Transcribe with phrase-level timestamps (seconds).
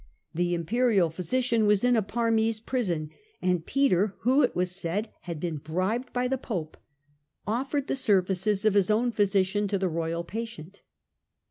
[0.33, 5.39] The Imperial physician was in a Parmese prison, and Peter, who, it was said, had
[5.39, 6.75] been bribed by the Pope,
[7.45, 10.81] offered the services of his own physician to the royal patient.